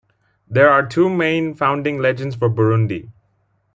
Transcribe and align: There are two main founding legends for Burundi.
There 0.47 0.67
are 0.67 0.83
two 0.83 1.11
main 1.11 1.53
founding 1.53 1.99
legends 1.99 2.35
for 2.35 2.49
Burundi. 2.49 3.11